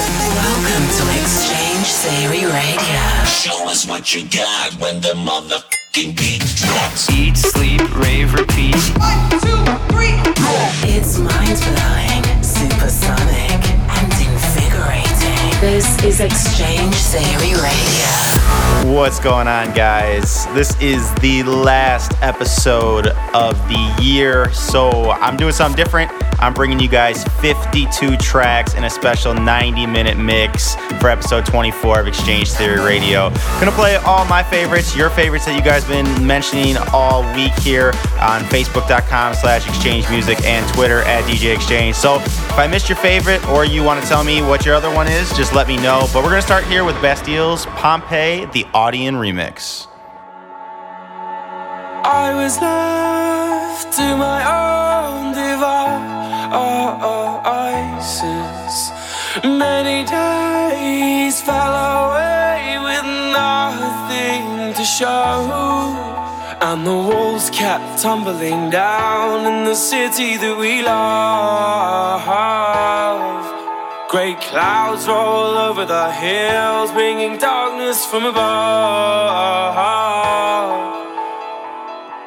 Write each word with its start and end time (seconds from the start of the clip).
Welcome 0.00 0.86
to 0.96 1.02
X-Change 1.20 1.86
Theory 1.86 2.44
Radio. 2.46 3.00
Show 3.26 3.68
us 3.68 3.86
what 3.86 4.14
you 4.14 4.26
got 4.30 4.72
when 4.80 5.02
the 5.02 5.12
motherfucking 5.12 6.16
beat 6.16 6.40
drops. 6.56 7.10
Eat, 7.10 7.36
sleep, 7.36 7.82
rave, 7.96 8.32
repeat. 8.32 8.76
One, 8.96 9.30
two, 9.30 9.60
three! 9.92 10.16
It's 10.88 11.18
mind-blowing, 11.18 12.24
supersonic, 12.42 13.60
and 13.92 14.10
invigorating. 14.24 15.60
This 15.60 16.02
is 16.02 16.22
X-Change 16.22 16.94
Theory 16.94 17.52
Radio. 17.60 18.96
What's 18.96 19.20
going 19.20 19.48
on, 19.48 19.74
guys? 19.74 20.46
This 20.54 20.74
is 20.80 21.12
the 21.16 21.42
last 21.42 22.14
episode 22.22 23.08
of 23.34 23.56
the 23.68 23.96
year, 24.02 24.52
so 24.52 25.10
I'm 25.10 25.36
doing 25.36 25.52
something 25.52 25.76
different. 25.76 26.10
I'm 26.40 26.54
bringing 26.54 26.80
you 26.80 26.88
guys 26.88 27.22
52 27.40 28.16
tracks 28.16 28.74
in 28.74 28.84
a 28.84 28.90
special 28.90 29.34
90 29.34 29.86
minute 29.86 30.16
mix 30.16 30.74
for 30.98 31.10
episode 31.10 31.44
24 31.44 32.00
of 32.00 32.06
X-Change 32.08 32.50
Theory 32.52 32.80
Radio. 32.80 33.28
Gonna 33.60 33.72
play 33.72 33.96
all 33.96 34.24
my 34.24 34.42
favorites, 34.42 34.96
your 34.96 35.10
favorites 35.10 35.44
that 35.44 35.54
you 35.54 35.62
guys 35.62 35.84
been 35.84 36.26
mentioning 36.26 36.76
all 36.92 37.22
week 37.34 37.52
here 37.60 37.88
on 38.20 38.40
Facebook.com 38.44 39.34
slash 39.34 39.68
Exchange 39.68 40.08
Music 40.08 40.42
and 40.44 40.66
Twitter 40.74 41.02
at 41.02 41.24
DJ 41.24 41.54
X-Change. 41.56 41.94
So 41.94 42.16
if 42.16 42.58
I 42.58 42.66
missed 42.66 42.88
your 42.88 42.96
favorite 42.96 43.46
or 43.48 43.66
you 43.66 43.82
want 43.82 44.02
to 44.02 44.08
tell 44.08 44.24
me 44.24 44.40
what 44.40 44.64
your 44.64 44.74
other 44.74 44.92
one 44.92 45.08
is, 45.08 45.30
just 45.36 45.52
let 45.52 45.68
me 45.68 45.76
know. 45.76 46.08
But 46.12 46.22
we're 46.24 46.30
gonna 46.30 46.42
start 46.42 46.64
here 46.64 46.84
with 46.84 47.00
Bastille's 47.02 47.66
Pompeii, 47.66 48.46
the 48.46 48.64
Audien 48.72 49.14
remix. 49.14 49.89
I 52.12 52.34
was 52.34 52.60
left 52.60 53.92
to 53.98 54.16
my 54.16 54.42
own 54.42 55.32
devices. 55.32 56.50
Oh, 56.52 56.98
oh, 57.06 57.40
Many 59.44 60.04
days 60.04 61.40
fell 61.40 61.74
away 62.02 62.78
with 62.82 63.04
nothing 63.30 64.74
to 64.74 64.84
show. 64.84 65.38
And 66.60 66.84
the 66.84 66.98
walls 67.08 67.48
kept 67.50 68.02
tumbling 68.02 68.70
down 68.70 69.46
in 69.46 69.64
the 69.64 69.76
city 69.76 70.36
that 70.36 70.56
we 70.58 70.82
love. 70.82 72.26
Great 74.10 74.40
clouds 74.40 75.06
roll 75.06 75.56
over 75.68 75.84
the 75.86 76.10
hills, 76.10 76.90
bringing 76.90 77.38
darkness 77.38 78.04
from 78.04 78.24
above. 78.24 79.70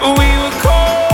We 0.00 0.14
were 0.14 0.50
caught 0.62 1.07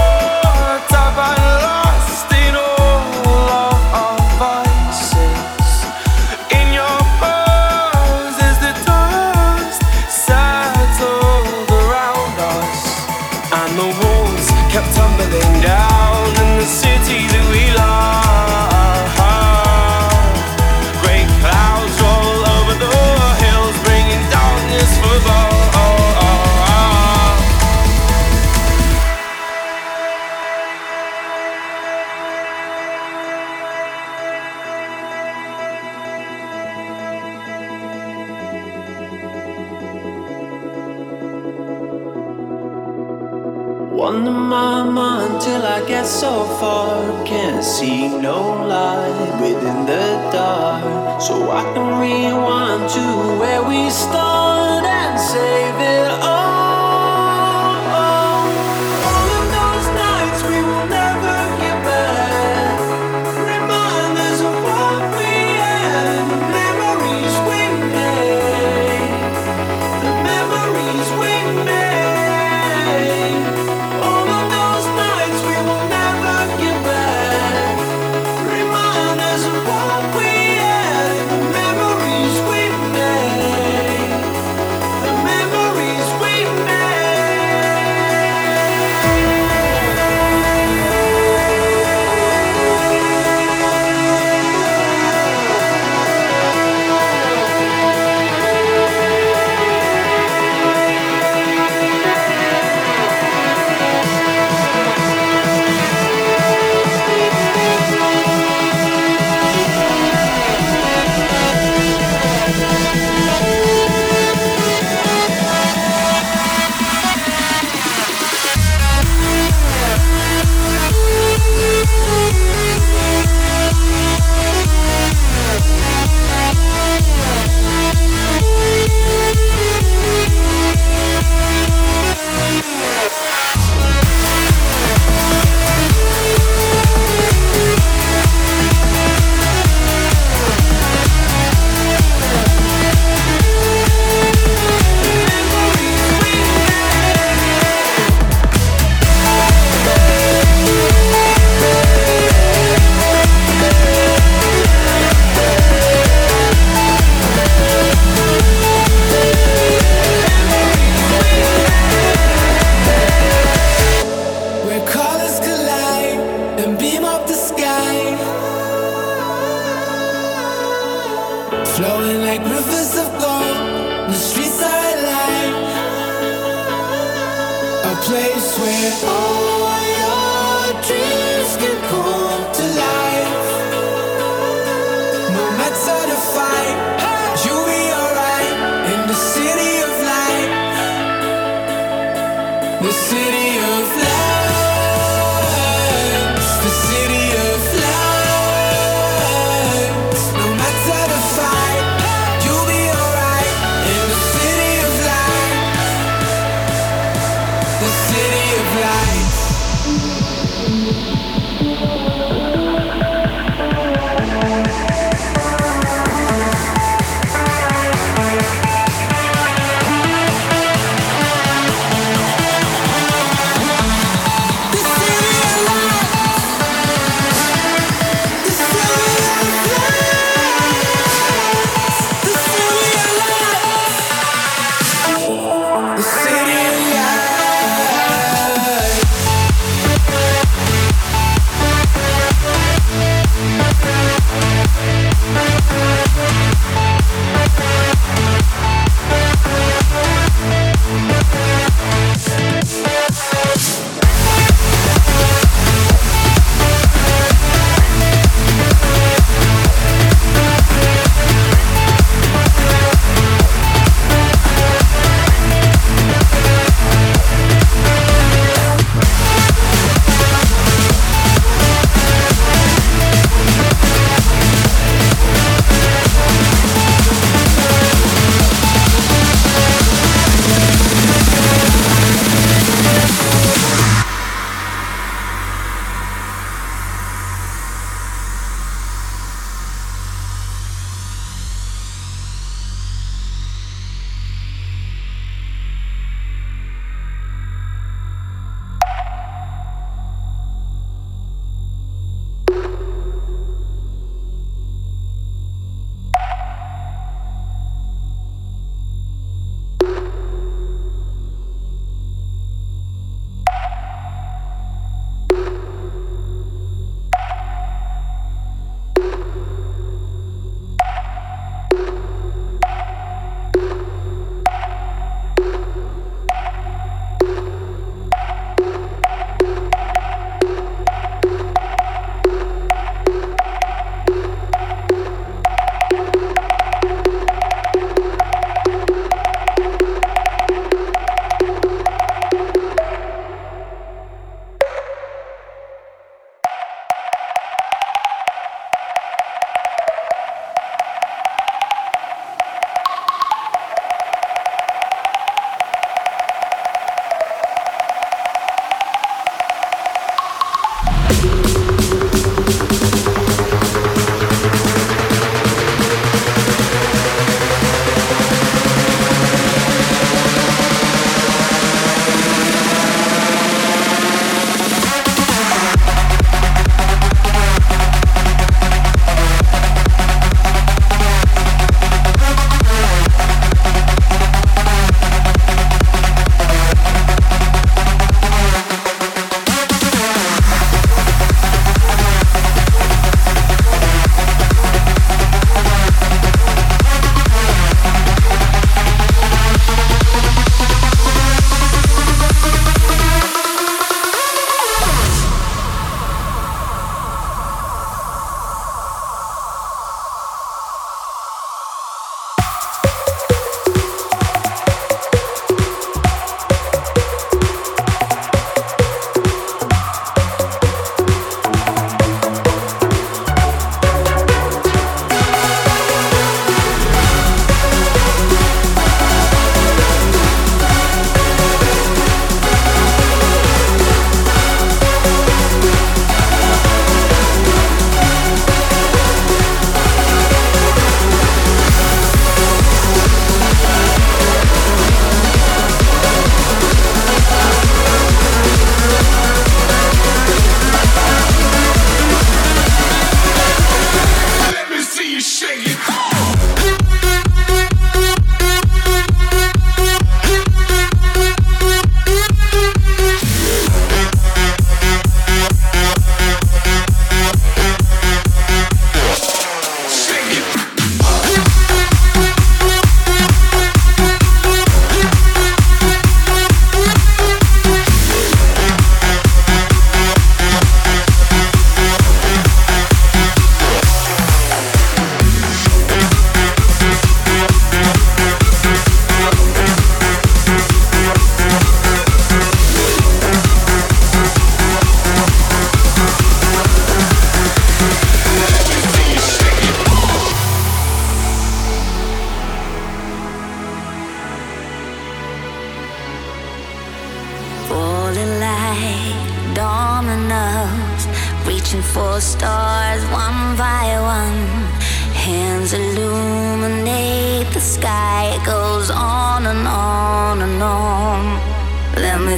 down 15.63 15.94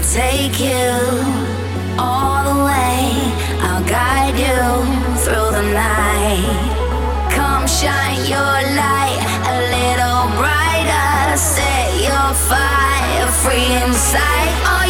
Take 0.02 0.60
you 0.60 0.92
all 1.98 2.44
the 2.44 2.64
way. 2.64 3.16
I'll 3.62 3.82
guide 3.84 4.36
you 4.36 5.16
through 5.24 5.50
the 5.56 5.72
night. 5.72 7.30
Come 7.34 7.66
shine 7.66 8.20
your 8.28 8.56
light 8.76 9.20
a 9.48 9.56
little 9.76 10.28
brighter. 10.36 11.36
Set 11.38 11.94
your 12.02 12.34
fire 12.34 13.26
free 13.42 13.74
inside. 13.84 14.85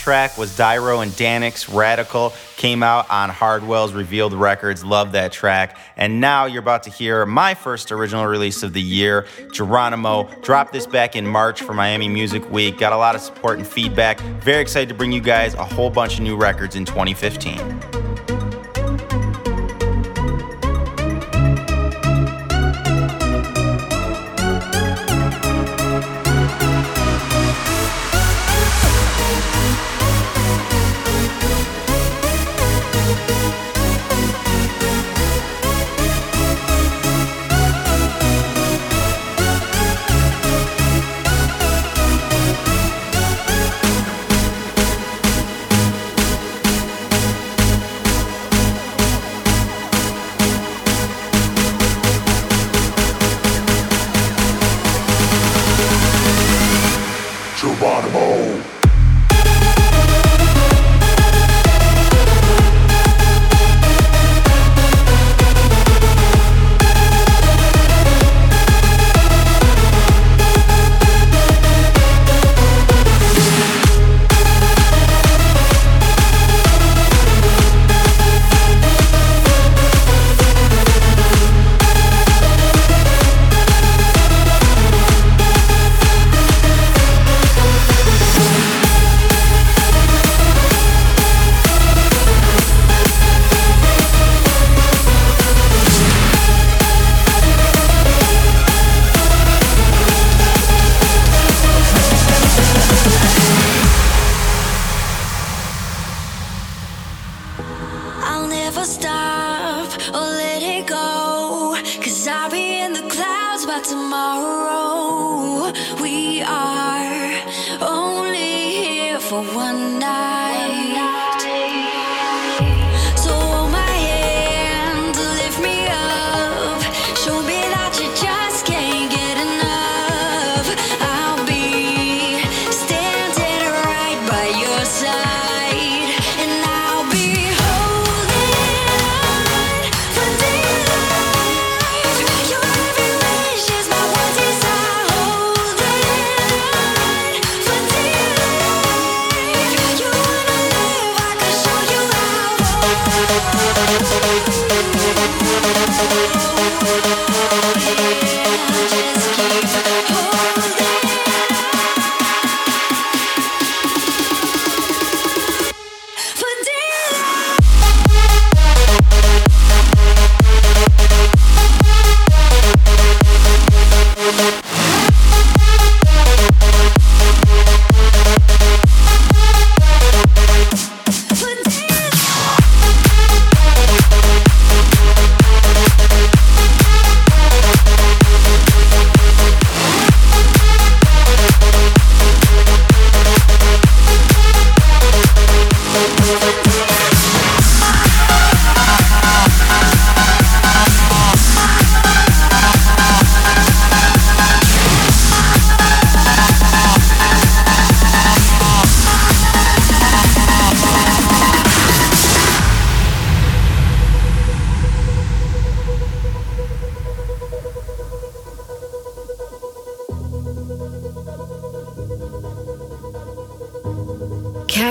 Track 0.00 0.38
was 0.38 0.56
Dyro 0.56 1.02
and 1.02 1.12
Dannic's 1.12 1.68
Radical. 1.68 2.32
Came 2.56 2.82
out 2.82 3.10
on 3.10 3.28
Hardwell's 3.28 3.92
Revealed 3.92 4.32
Records. 4.32 4.82
Love 4.82 5.12
that 5.12 5.30
track. 5.30 5.76
And 5.98 6.22
now 6.22 6.46
you're 6.46 6.62
about 6.62 6.84
to 6.84 6.90
hear 6.90 7.26
my 7.26 7.52
first 7.52 7.92
original 7.92 8.24
release 8.24 8.62
of 8.62 8.72
the 8.72 8.80
year, 8.80 9.26
Geronimo. 9.52 10.24
Dropped 10.40 10.72
this 10.72 10.86
back 10.86 11.16
in 11.16 11.26
March 11.26 11.60
for 11.60 11.74
Miami 11.74 12.08
Music 12.08 12.50
Week. 12.50 12.78
Got 12.78 12.94
a 12.94 12.96
lot 12.96 13.14
of 13.14 13.20
support 13.20 13.58
and 13.58 13.66
feedback. 13.68 14.18
Very 14.42 14.62
excited 14.62 14.88
to 14.88 14.94
bring 14.94 15.12
you 15.12 15.20
guys 15.20 15.52
a 15.52 15.64
whole 15.64 15.90
bunch 15.90 16.14
of 16.14 16.20
new 16.20 16.36
records 16.36 16.76
in 16.76 16.86
2015. 16.86 17.79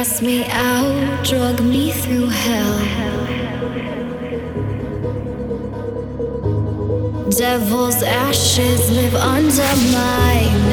cast 0.09 0.23
me 0.23 0.43
out, 0.45 1.23
drug 1.23 1.61
me 1.61 1.91
through 1.91 2.29
hell. 2.29 2.79
Devil's 7.29 8.01
ashes 8.01 8.89
live 8.89 9.13
under 9.13 9.71
my 9.93 10.68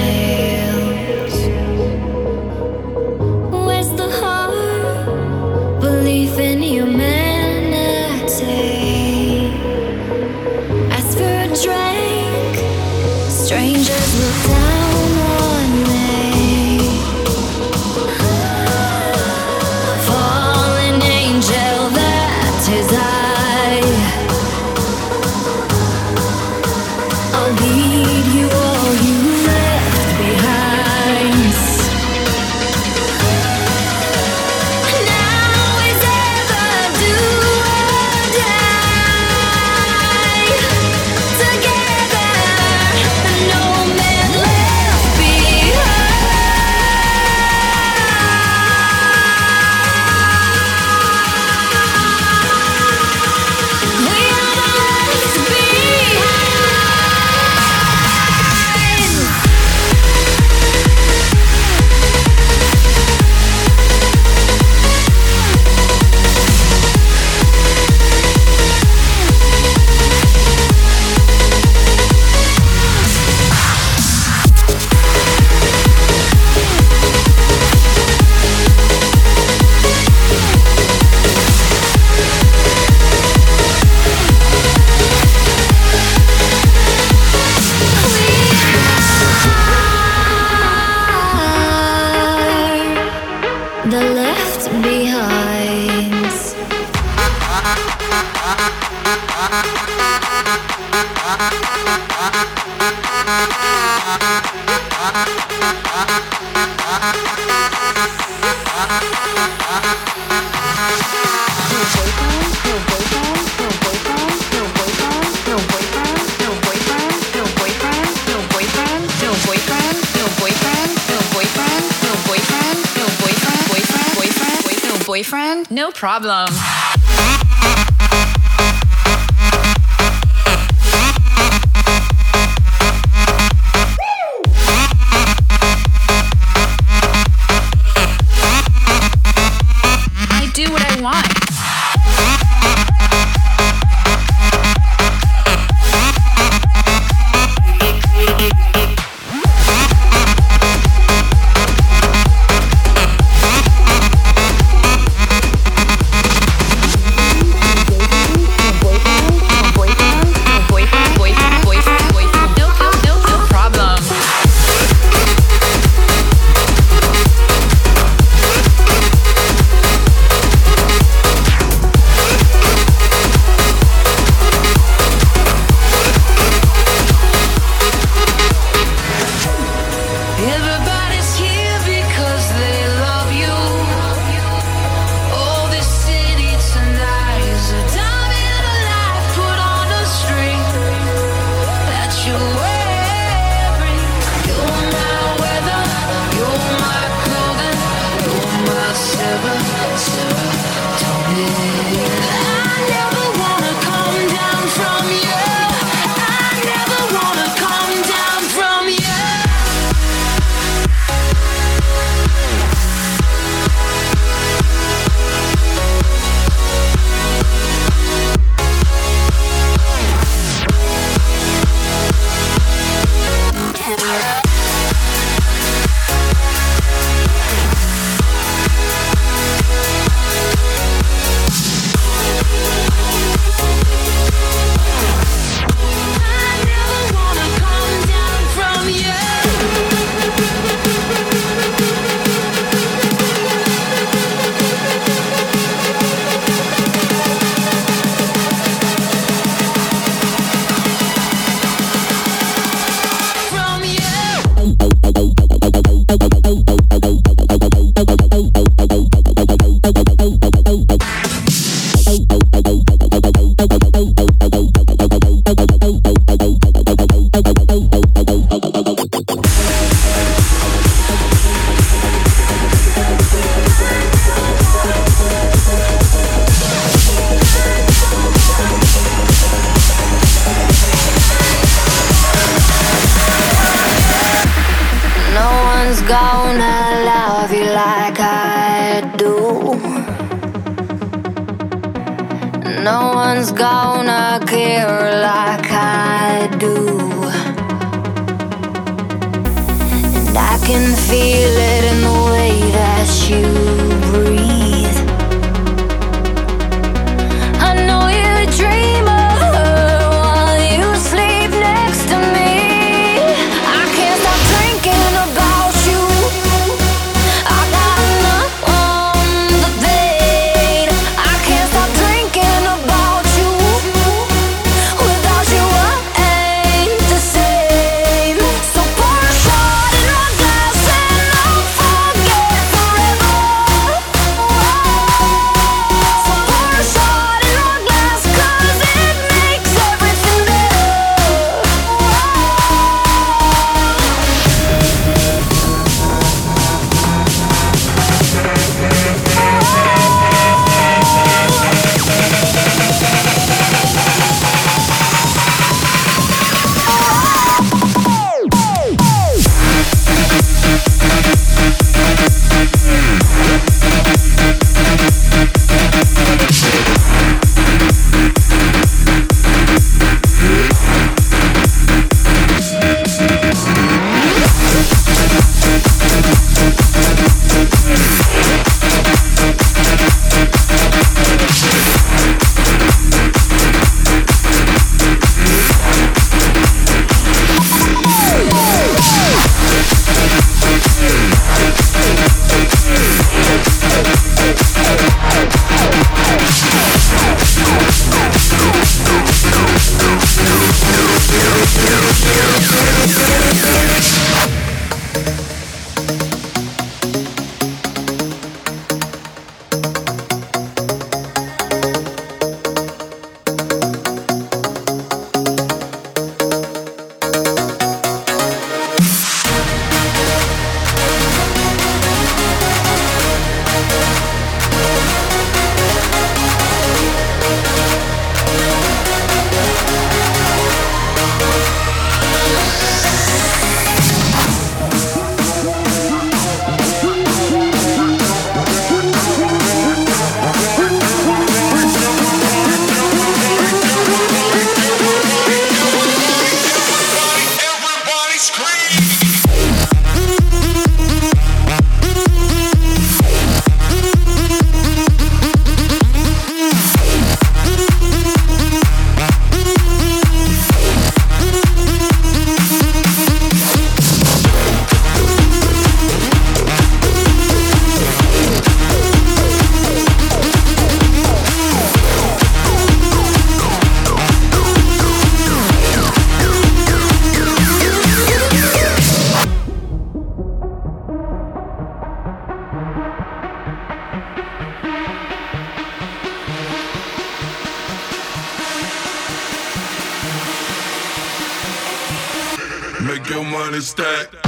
your 493.30 493.44
money 493.44 493.80
stack. 493.80 494.45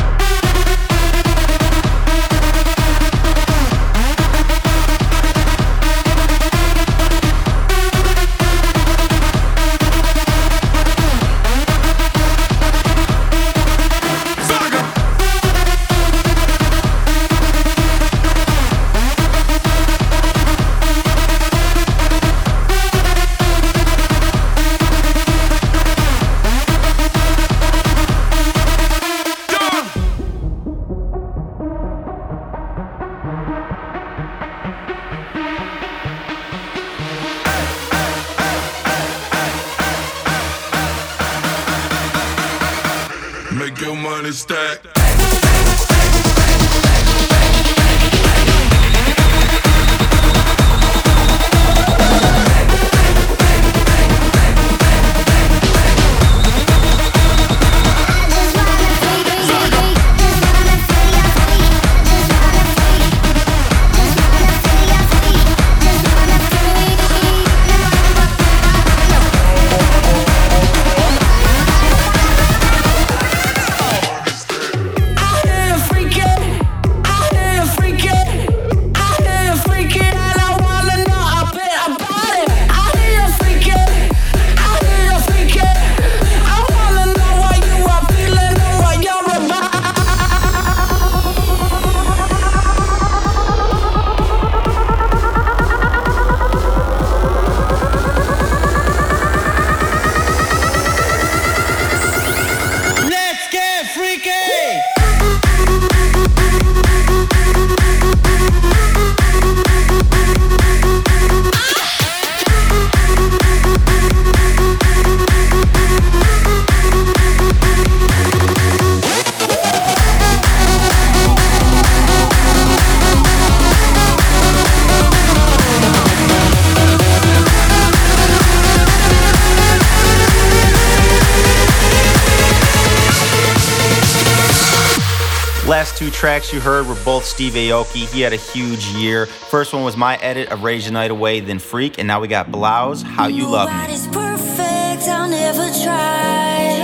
You 136.58 136.64
heard 136.64 136.88
were 136.88 136.98
both 137.04 137.24
Steve 137.24 137.52
Aoki. 137.52 138.12
He 138.12 138.20
had 138.20 138.32
a 138.32 138.36
huge 138.36 138.88
year. 138.88 139.26
First 139.26 139.72
one 139.72 139.84
was 139.84 139.96
my 139.96 140.16
edit 140.16 140.48
of 140.48 140.64
Rage 140.64 140.86
the 140.86 140.90
Night 140.90 141.12
Away, 141.12 141.38
then 141.38 141.60
Freak, 141.60 142.00
and 142.00 142.08
now 142.08 142.18
we 142.20 142.26
got 142.26 142.50
3LAU's, 142.50 143.00
How 143.02 143.28
You 143.28 143.48
Love 143.48 143.68
Me. 143.68 143.76
Perfect, 144.10 145.06
I'll 145.06 145.28
never 145.30 145.70
try. 145.84 146.74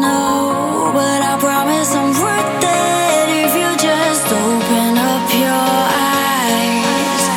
No, 0.00 0.90
but 0.94 1.20
I 1.20 1.36
promise 1.38 1.94
I'm 1.94 2.16
worth 2.16 2.64
it 2.64 3.28
if 3.44 3.52
you 3.60 3.68
just 3.76 4.24
open 4.32 4.96
up 4.96 5.28
your 5.36 5.52
eyes. 5.92 7.28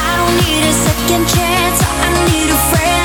I 0.00 0.16
don't 0.16 0.34
need 0.48 0.64
a 0.64 0.72
second 0.72 1.28
chance, 1.28 1.76
I 1.84 2.08
need 2.32 2.48
a 2.48 2.56
friend, 2.72 3.03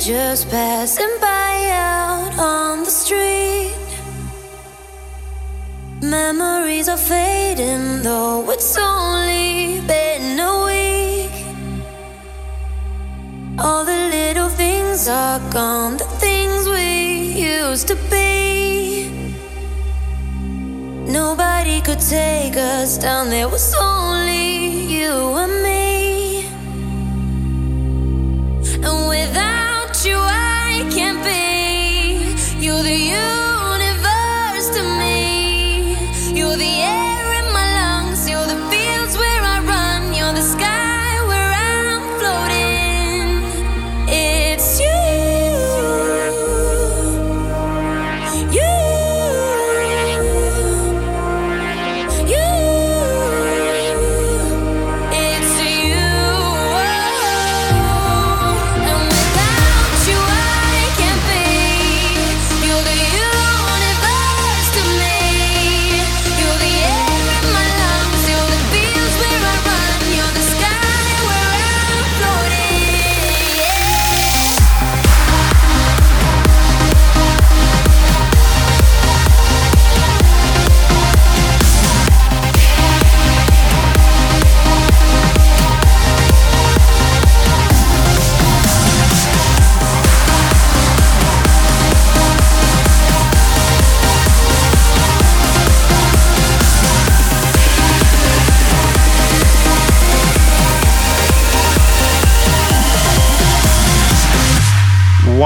just 0.00 0.48
passing 0.48 1.10
by 1.20 1.70
out 1.72 2.38
on 2.38 2.84
the 2.84 2.90
street. 2.90 3.74
Memories 6.00 6.88
are 6.88 6.96
fading, 6.96 8.02
though 8.02 8.48
it's 8.50 8.76
only 8.78 9.80
been 9.86 10.38
a 10.38 10.64
week. 10.66 11.34
All 13.58 13.84
the 13.84 14.08
little 14.16 14.48
things 14.48 15.08
are 15.08 15.40
gone, 15.50 15.96
the 15.96 16.04
things 16.20 16.68
we 16.68 17.32
used 17.42 17.88
to 17.88 17.96
be. 18.08 19.34
Nobody 21.10 21.80
could 21.80 22.00
take 22.00 22.56
us 22.56 22.98
down, 22.98 23.30
there 23.30 23.48
was 23.48 23.74
only 23.74 24.94
you 24.96 25.12
and 25.42 25.62
me. 25.62 26.46
And 28.84 29.08
without 29.08 29.57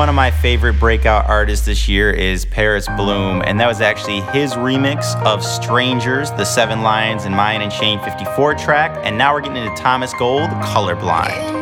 One 0.03 0.09
of 0.09 0.17
my 0.17 0.33
favorite 0.33 0.81
breakout 0.81 1.29
artists 1.29 1.65
this 1.65 1.87
year 1.87 2.11
is 2.11 2.45
Paris 2.45 2.89
Blohm, 2.89 3.41
and 3.47 3.61
that 3.61 3.69
was 3.69 3.81
actually 3.81 4.21
his 4.33 4.55
remix 4.55 5.15
of 5.25 5.45
Strangers, 5.45 6.33
the 6.33 6.45
Seven 6.45 6.83
Lions 6.83 7.25
and 7.25 7.33
Myon 7.33 7.61
and 7.61 7.73
Shane 7.73 8.01
54 8.01 8.57
track. 8.57 9.01
And 9.05 9.17
now 9.17 9.33
we're 9.33 9.43
getting 9.43 9.65
into 9.65 9.81
Thomas 9.81 10.13
Gold, 10.15 10.51
Colorblind. 10.51 11.62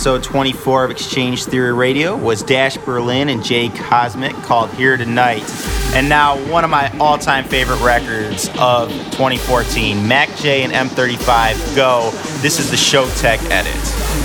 episode 0.00 0.22
24 0.22 0.84
of 0.84 0.90
X-Change 0.92 1.44
Theory 1.44 1.74
Radio 1.74 2.16
was 2.16 2.42
Dash 2.42 2.78
Berlin 2.78 3.28
and 3.28 3.42
Jaycosmic 3.42 4.32
called 4.44 4.70
Here 4.70 4.96
Tonight. 4.96 5.44
And 5.94 6.08
now, 6.08 6.38
one 6.50 6.64
of 6.64 6.70
my 6.70 6.90
all 6.98 7.18
time 7.18 7.44
favorite 7.44 7.82
records 7.82 8.48
of 8.58 8.88
2014 9.10 9.98
MAKJ 9.98 10.64
and 10.64 10.72
M35 10.72 11.76
Go. 11.76 12.12
This 12.40 12.58
is 12.58 12.70
the 12.70 12.76
Showtek 12.76 13.50
edit. 13.50 14.19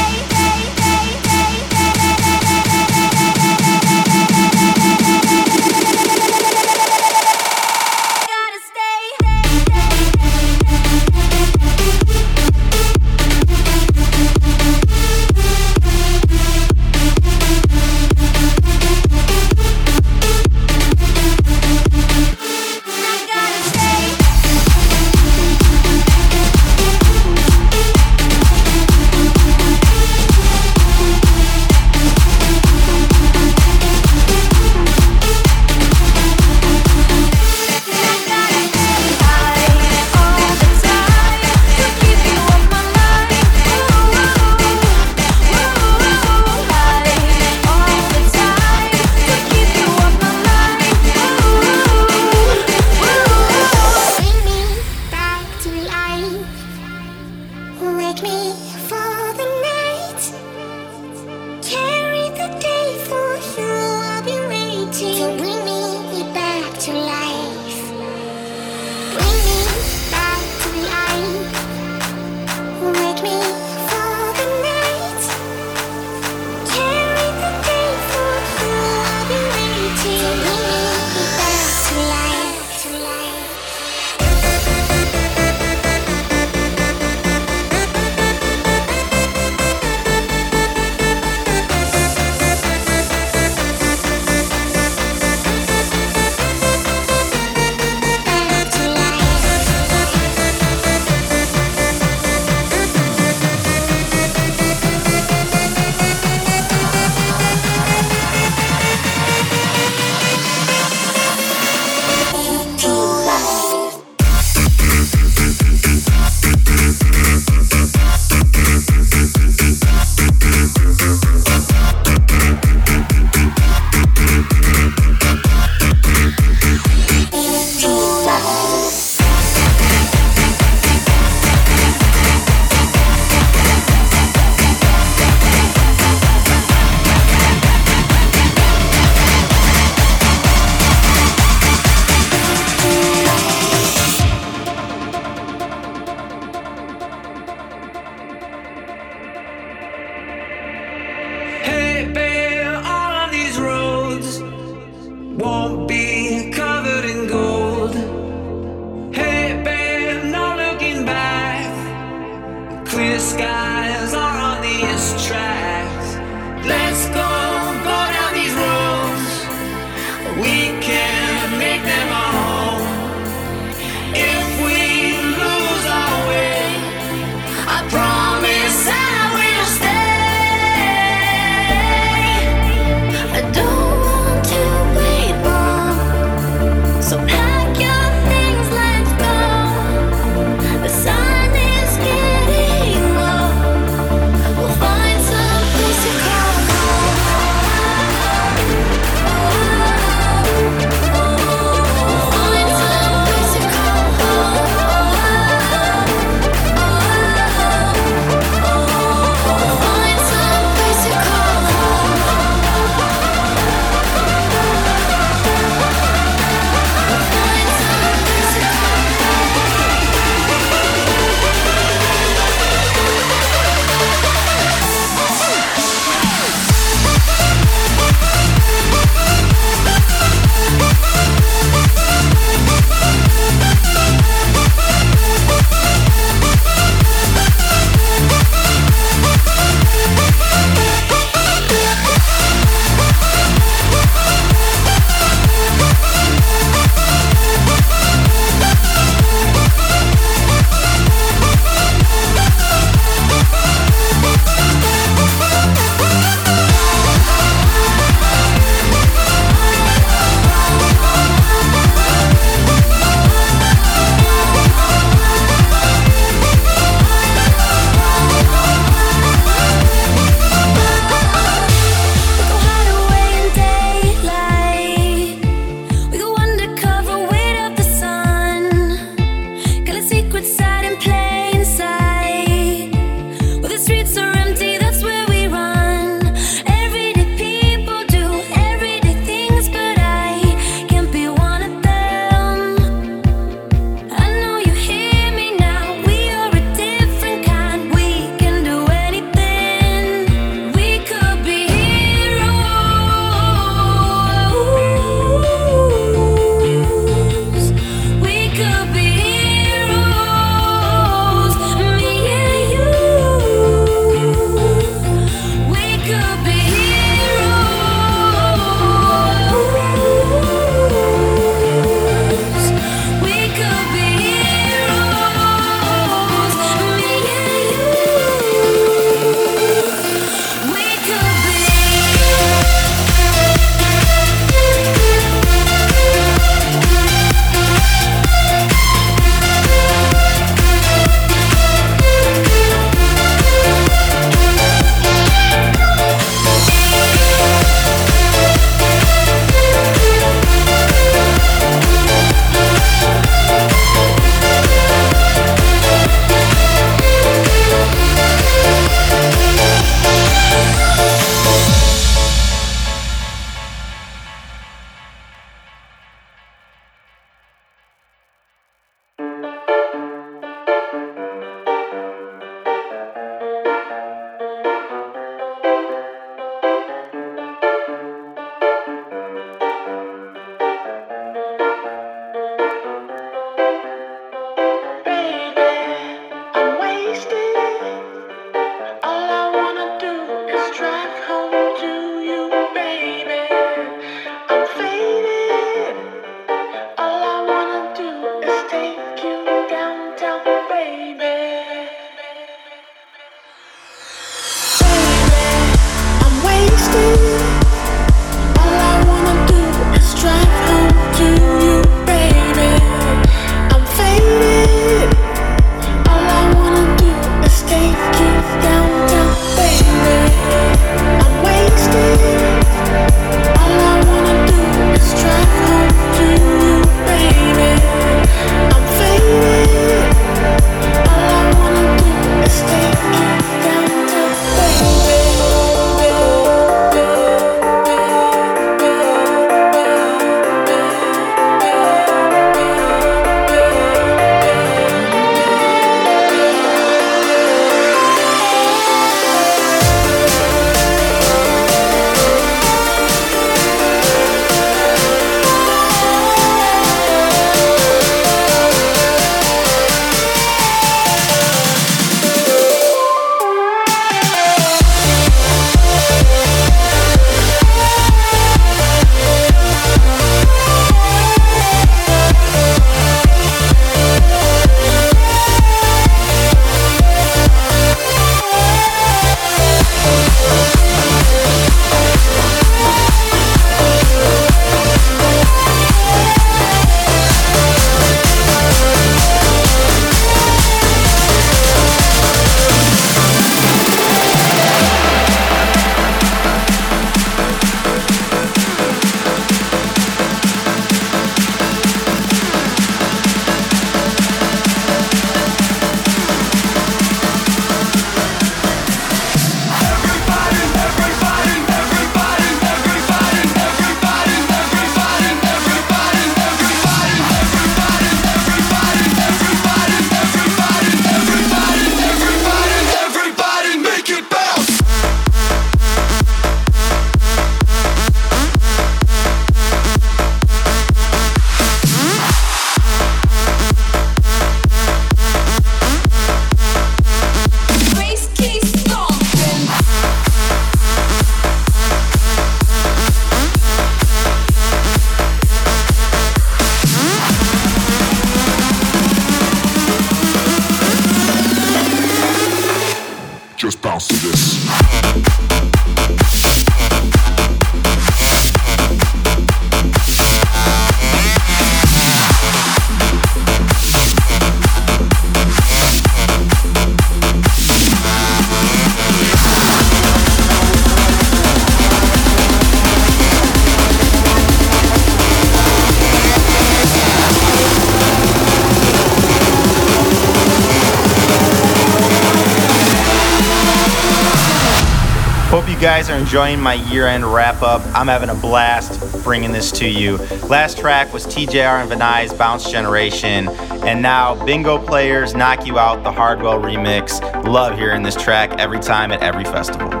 enjoying 586.31 586.61
my 586.61 586.75
year 586.75 587.07
end 587.07 587.25
wrap 587.25 587.61
up. 587.61 587.81
I'm 587.93 588.07
having 588.07 588.29
a 588.29 588.35
blast 588.35 589.21
bringing 589.21 589.51
this 589.51 589.69
to 589.73 589.85
you. 589.85 590.15
Last 590.47 590.77
track 590.77 591.11
was 591.11 591.25
TJR 591.25 591.81
and 591.81 591.91
VINAI's 591.91 592.33
Bounce 592.33 592.71
Generation, 592.71 593.49
and 593.85 594.01
now 594.01 594.41
Bingo 594.45 594.77
Players 594.77 595.35
Knock 595.35 595.65
You 595.65 595.77
Out, 595.77 596.05
the 596.05 596.11
Hardwell 596.13 596.61
remix. 596.61 597.19
Love 597.43 597.77
hearing 597.77 598.01
this 598.01 598.15
track 598.15 598.57
every 598.61 598.79
time 598.79 599.11
at 599.11 599.21
every 599.21 599.43
festival. 599.43 600.00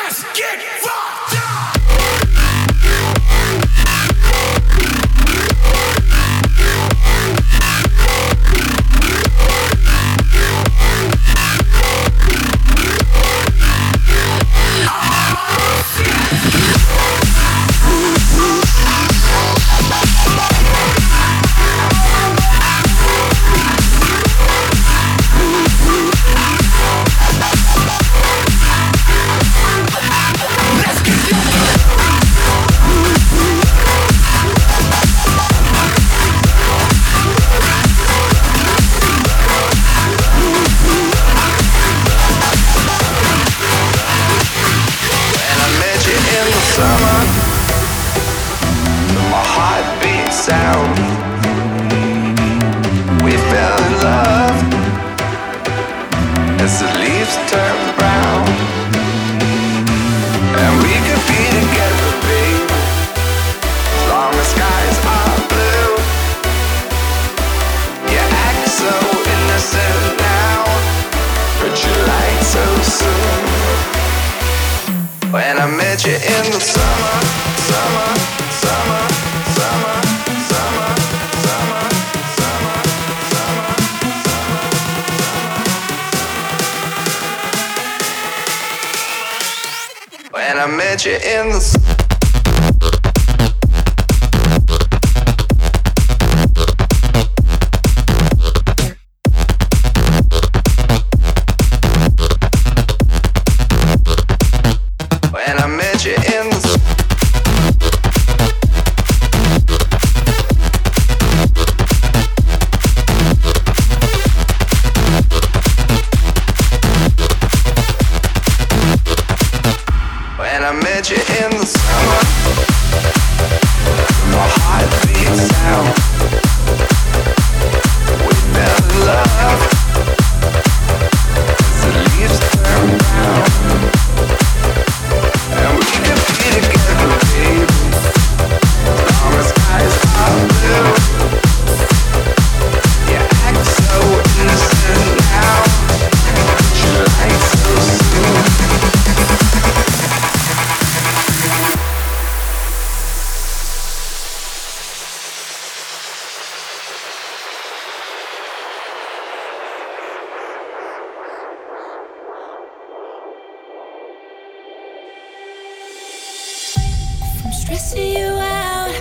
see 167.77 168.17
you 168.19 168.27
out. 168.27 168.91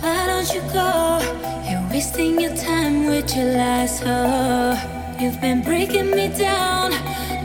Why 0.00 0.26
don't 0.26 0.52
you 0.54 0.60
go? 0.72 1.18
You're 1.68 1.86
wasting 1.90 2.40
your 2.40 2.54
time 2.56 3.06
with 3.06 3.34
your 3.36 3.52
lies. 3.56 4.02
Oh, 4.04 4.74
you've 5.20 5.40
been 5.40 5.62
breaking 5.62 6.10
me 6.10 6.28
down. 6.28 6.90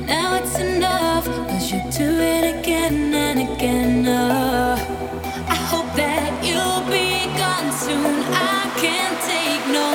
Now 0.05 0.35
it's 0.35 0.57
enough. 0.59 1.25
Cause 1.25 1.71
you 1.71 1.79
do 1.91 2.09
it 2.19 2.59
again 2.59 3.13
and 3.13 3.39
again. 3.49 4.05
Oh, 4.07 4.75
I 5.47 5.55
hope 5.71 5.93
that 5.95 6.31
you'll 6.43 6.85
be 6.89 7.27
gone 7.37 7.71
soon. 7.71 8.23
I 8.33 8.71
can't 8.83 9.17
take 9.31 9.63
no 9.71 9.92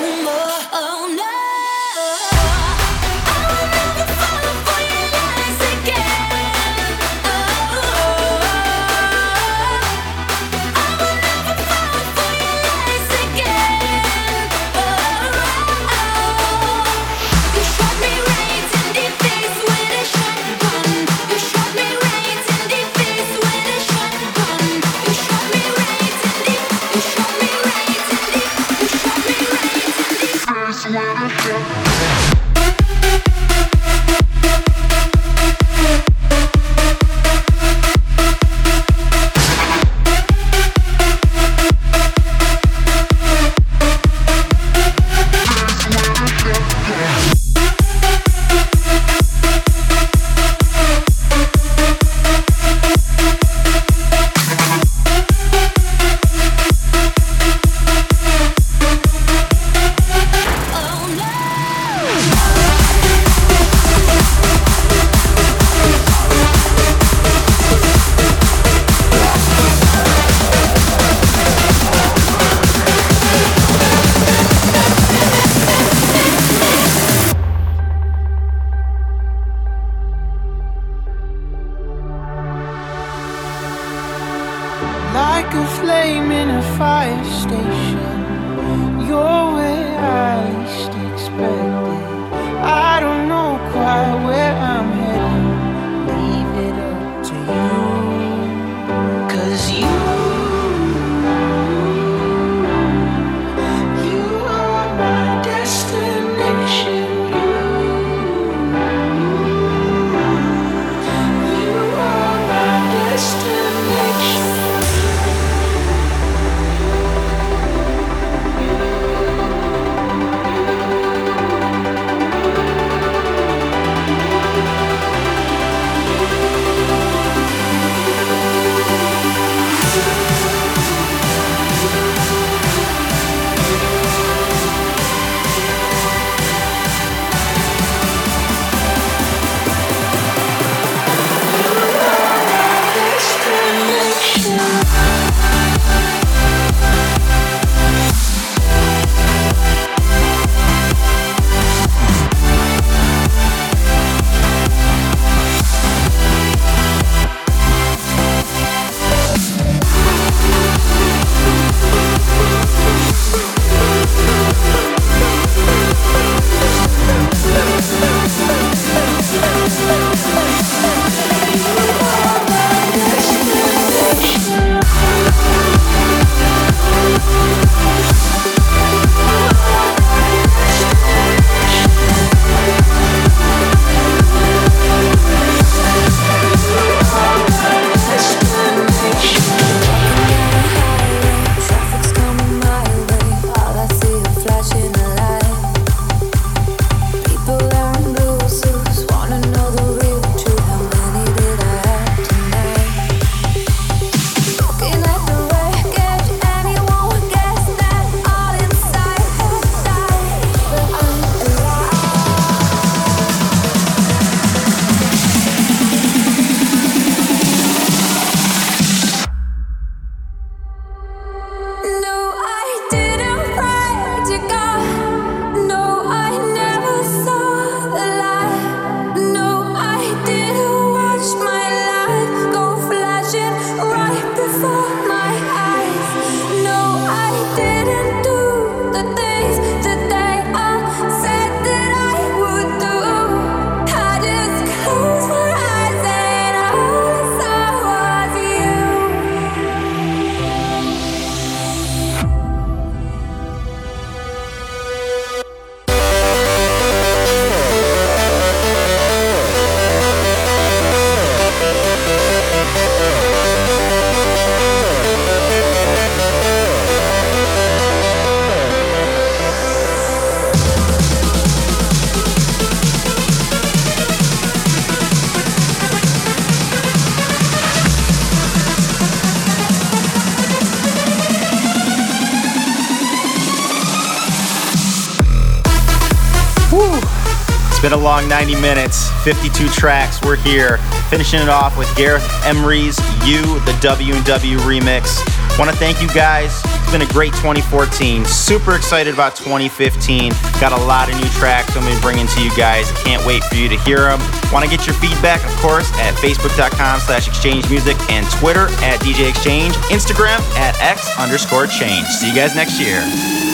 long 288.21 288.29
90 288.29 288.61
minutes, 288.61 289.11
52 289.23 289.69
tracks. 289.69 290.21
We're 290.23 290.37
here, 290.37 290.79
finishing 291.09 291.41
it 291.41 291.49
off 291.49 291.77
with 291.79 291.95
Gareth 291.97 292.27
Emery's 292.45 292.99
"You," 293.25 293.61
the 293.61 293.77
W 293.81 294.15
and 294.15 294.25
W 294.25 294.59
remix. 294.59 295.23
Want 295.59 295.71
to 295.71 295.77
thank 295.77 296.01
you 296.01 296.09
guys. 296.09 296.61
It's 296.65 296.93
been 296.93 297.03
a 297.03 297.13
great 297.13 297.33
2014. 297.35 298.25
Super 298.25 298.77
excited 298.77 299.13
about 299.13 299.37
2015. 299.37 300.33
Got 300.61 300.73
a 300.73 300.85
lot 300.85 301.11
of 301.11 301.21
new 301.21 301.29
tracks 301.31 301.77
I'm 301.77 301.83
going 301.83 301.95
to 301.95 301.99
be 301.99 302.03
bringing 302.03 302.27
to 302.27 302.43
you 302.43 302.55
guys. 302.57 302.91
Can't 303.03 303.25
wait 303.27 303.45
for 303.45 303.57
you 303.57 303.69
to 303.69 303.79
hear 303.81 303.99
them. 303.99 304.21
Want 304.53 304.65
to 304.65 304.71
get 304.71 304.87
your 304.87 304.95
feedback, 304.97 305.45
of 305.45 305.55
course, 305.57 305.91
at 305.99 306.15
facebook.com 306.15 307.01
slash 307.01 307.29
exchange 307.29 307.69
music 307.71 307.97
and 308.11 308.27
Twitter 308.31 308.67
at 308.83 309.01
DJ 309.01 309.29
X-Change, 309.31 309.75
Instagram 309.91 310.39
at 310.57 310.81
X 310.81 311.09
underscore 311.19 311.67
change. 311.67 312.07
See 312.09 312.29
you 312.29 312.35
guys 312.35 312.55
next 312.55 312.81
year. 312.81 313.48